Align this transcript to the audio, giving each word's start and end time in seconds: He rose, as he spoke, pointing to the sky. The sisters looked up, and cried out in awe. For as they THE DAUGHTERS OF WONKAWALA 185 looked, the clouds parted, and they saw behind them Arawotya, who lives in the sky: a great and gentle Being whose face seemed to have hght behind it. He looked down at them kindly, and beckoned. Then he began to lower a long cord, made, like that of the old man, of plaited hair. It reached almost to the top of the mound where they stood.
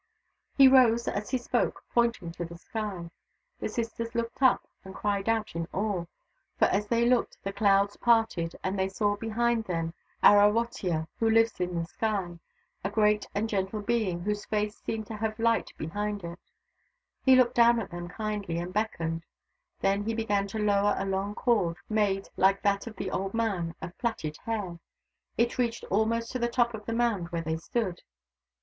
He 0.57 0.67
rose, 0.67 1.07
as 1.07 1.29
he 1.29 1.37
spoke, 1.37 1.83
pointing 1.93 2.31
to 2.31 2.43
the 2.43 2.57
sky. 2.57 3.11
The 3.59 3.69
sisters 3.69 4.15
looked 4.15 4.41
up, 4.41 4.67
and 4.83 4.95
cried 4.95 5.29
out 5.29 5.55
in 5.55 5.67
awe. 5.71 6.05
For 6.57 6.65
as 6.65 6.87
they 6.87 7.03
THE 7.03 7.09
DAUGHTERS 7.11 7.11
OF 7.11 7.11
WONKAWALA 7.11 7.13
185 7.13 7.17
looked, 7.17 7.37
the 7.43 7.53
clouds 7.53 7.97
parted, 7.97 8.55
and 8.63 8.79
they 8.79 8.89
saw 8.89 9.15
behind 9.15 9.65
them 9.65 9.93
Arawotya, 10.23 11.07
who 11.19 11.29
lives 11.29 11.59
in 11.59 11.75
the 11.77 11.85
sky: 11.85 12.39
a 12.83 12.89
great 12.89 13.27
and 13.35 13.47
gentle 13.47 13.81
Being 13.83 14.21
whose 14.21 14.43
face 14.45 14.75
seemed 14.81 15.05
to 15.05 15.17
have 15.17 15.35
hght 15.35 15.77
behind 15.77 16.23
it. 16.23 16.39
He 17.23 17.35
looked 17.35 17.53
down 17.53 17.79
at 17.79 17.91
them 17.91 18.07
kindly, 18.07 18.57
and 18.57 18.73
beckoned. 18.73 19.23
Then 19.81 20.05
he 20.05 20.15
began 20.15 20.47
to 20.47 20.57
lower 20.57 20.95
a 20.97 21.05
long 21.05 21.35
cord, 21.35 21.77
made, 21.87 22.27
like 22.37 22.63
that 22.63 22.87
of 22.87 22.95
the 22.95 23.11
old 23.11 23.35
man, 23.35 23.75
of 23.83 23.95
plaited 23.99 24.37
hair. 24.45 24.79
It 25.37 25.59
reached 25.59 25.83
almost 25.91 26.31
to 26.31 26.39
the 26.39 26.49
top 26.49 26.73
of 26.73 26.87
the 26.87 26.93
mound 26.93 27.29
where 27.29 27.43
they 27.43 27.57
stood. 27.57 28.01